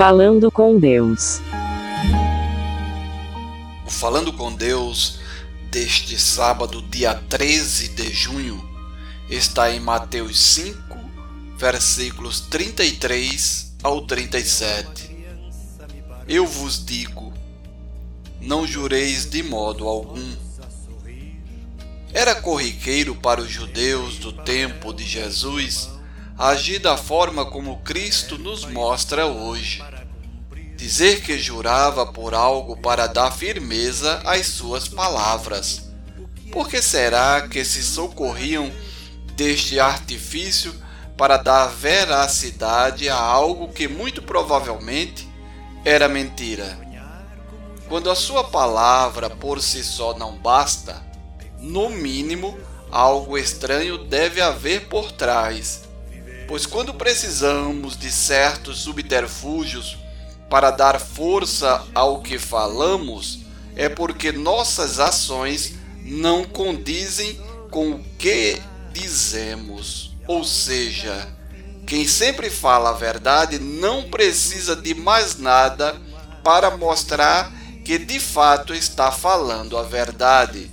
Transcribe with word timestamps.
Falando 0.00 0.50
com 0.50 0.78
Deus. 0.78 1.42
O 3.86 3.90
Falando 3.90 4.32
com 4.32 4.50
Deus 4.50 5.18
deste 5.70 6.18
sábado, 6.18 6.80
dia 6.80 7.14
13 7.14 7.88
de 7.88 8.10
junho, 8.10 8.66
está 9.28 9.70
em 9.70 9.78
Mateus 9.78 10.40
5, 10.40 10.98
versículos 11.58 12.40
33 12.40 13.74
ao 13.82 14.00
37. 14.06 15.14
Eu 16.26 16.46
vos 16.46 16.82
digo: 16.82 17.34
não 18.40 18.66
jureis 18.66 19.28
de 19.28 19.42
modo 19.42 19.86
algum. 19.86 20.34
Era 22.10 22.34
corriqueiro 22.34 23.16
para 23.16 23.42
os 23.42 23.50
judeus 23.50 24.16
do 24.16 24.32
tempo 24.32 24.94
de 24.94 25.04
Jesus 25.04 25.99
agir 26.40 26.78
da 26.78 26.96
forma 26.96 27.44
como 27.44 27.82
Cristo 27.82 28.38
nos 28.38 28.64
mostra 28.64 29.26
hoje. 29.26 29.84
Dizer 30.74 31.20
que 31.20 31.38
jurava 31.38 32.06
por 32.06 32.32
algo 32.32 32.78
para 32.78 33.06
dar 33.06 33.30
firmeza 33.30 34.22
às 34.24 34.46
suas 34.46 34.88
palavras. 34.88 35.90
Por 36.50 36.66
que 36.66 36.80
será 36.80 37.46
que 37.46 37.62
se 37.62 37.82
socorriam 37.82 38.72
deste 39.36 39.78
artifício 39.78 40.74
para 41.14 41.36
dar 41.36 41.66
veracidade 41.66 43.10
a 43.10 43.16
algo 43.16 43.68
que 43.68 43.86
muito 43.86 44.22
provavelmente 44.22 45.28
era 45.84 46.08
mentira? 46.08 46.80
Quando 47.86 48.10
a 48.10 48.16
sua 48.16 48.44
palavra 48.44 49.28
por 49.28 49.60
si 49.60 49.84
só 49.84 50.16
não 50.16 50.38
basta, 50.38 51.04
no 51.58 51.90
mínimo 51.90 52.58
algo 52.90 53.36
estranho 53.36 53.98
deve 53.98 54.40
haver 54.40 54.88
por 54.88 55.12
trás 55.12 55.89
Pois 56.50 56.66
quando 56.66 56.92
precisamos 56.92 57.96
de 57.96 58.10
certos 58.10 58.80
subterfúgios 58.80 59.96
para 60.48 60.72
dar 60.72 60.98
força 60.98 61.86
ao 61.94 62.22
que 62.22 62.40
falamos, 62.40 63.42
é 63.76 63.88
porque 63.88 64.32
nossas 64.32 64.98
ações 64.98 65.74
não 66.02 66.44
condizem 66.44 67.40
com 67.70 67.92
o 67.92 68.04
que 68.18 68.60
dizemos. 68.92 70.16
Ou 70.26 70.42
seja, 70.42 71.28
quem 71.86 72.04
sempre 72.04 72.50
fala 72.50 72.90
a 72.90 72.94
verdade 72.94 73.60
não 73.60 74.10
precisa 74.10 74.74
de 74.74 74.92
mais 74.92 75.38
nada 75.38 75.94
para 76.42 76.76
mostrar 76.76 77.52
que 77.84 77.96
de 77.96 78.18
fato 78.18 78.74
está 78.74 79.12
falando 79.12 79.78
a 79.78 79.84
verdade. 79.84 80.68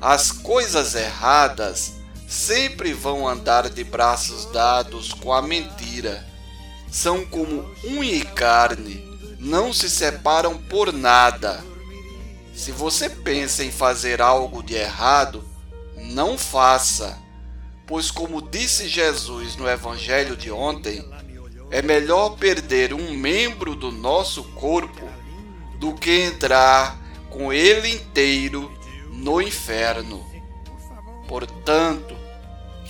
As 0.00 0.32
coisas 0.32 0.96
erradas 0.96 2.01
sempre 2.32 2.94
vão 2.94 3.28
andar 3.28 3.68
de 3.68 3.84
braços 3.84 4.46
dados 4.46 5.12
com 5.12 5.32
a 5.32 5.42
mentira. 5.42 6.26
São 6.90 7.26
como 7.26 7.70
unha 7.84 8.14
e 8.14 8.24
carne, 8.24 9.04
não 9.38 9.72
se 9.72 9.90
separam 9.90 10.56
por 10.56 10.92
nada. 10.92 11.62
Se 12.54 12.72
você 12.72 13.10
pensa 13.10 13.62
em 13.62 13.70
fazer 13.70 14.22
algo 14.22 14.62
de 14.62 14.74
errado, 14.74 15.44
não 15.96 16.38
faça, 16.38 17.18
pois, 17.86 18.10
como 18.10 18.40
disse 18.40 18.88
Jesus 18.88 19.54
no 19.56 19.68
Evangelho 19.68 20.34
de 20.34 20.50
ontem, 20.50 21.04
é 21.70 21.82
melhor 21.82 22.36
perder 22.36 22.94
um 22.94 23.14
membro 23.14 23.74
do 23.74 23.92
nosso 23.92 24.42
corpo 24.54 25.06
do 25.78 25.94
que 25.94 26.22
entrar 26.22 26.98
com 27.28 27.52
ele 27.52 27.94
inteiro 27.94 28.72
no 29.10 29.40
inferno. 29.40 30.32
Portanto, 31.32 32.01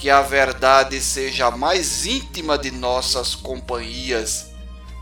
que 0.03 0.11
a 0.11 0.21
verdade 0.21 1.01
seja 1.01 1.49
mais 1.49 2.05
íntima 2.07 2.59
de 2.59 2.73
nossas 2.73 3.37
companhias, 3.37 4.47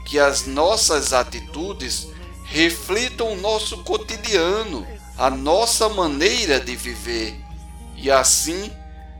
que 0.05 0.19
as 0.19 0.47
nossas 0.47 1.15
atitudes 1.15 2.09
reflitam 2.45 3.33
o 3.33 3.37
nosso 3.41 3.79
cotidiano, 3.79 4.87
a 5.17 5.31
nossa 5.31 5.89
maneira 5.89 6.61
de 6.61 6.77
viver, 6.77 7.35
e 7.97 8.11
assim 8.11 8.71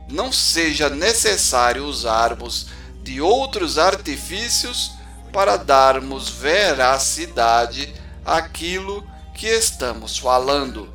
não 0.07 0.31
seja 0.31 0.87
necessário 0.87 1.83
usarmos 1.85 2.67
de 3.01 3.19
outros 3.19 3.79
artifícios 3.79 4.91
para 5.33 5.57
darmos 5.57 6.29
veracidade 6.29 7.91
àquilo 8.23 9.03
que 9.33 9.47
estamos 9.47 10.15
falando. 10.15 10.87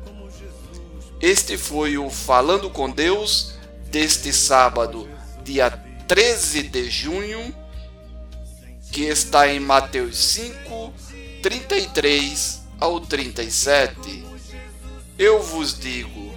Este 1.19 1.57
foi 1.57 1.97
o 1.97 2.09
Falando 2.09 2.69
com 2.69 2.89
Deus 2.89 3.56
deste 3.97 4.31
sábado, 4.31 5.09
dia 5.43 5.71
13 6.07 6.61
de 6.61 6.87
junho, 6.87 7.51
que 8.91 9.05
está 9.05 9.51
em 9.51 9.59
Mateus 9.59 10.15
5, 10.17 10.93
33 11.41 12.61
ao 12.79 13.01
37. 13.01 14.23
Eu 15.17 15.41
vos 15.41 15.79
digo: 15.79 16.31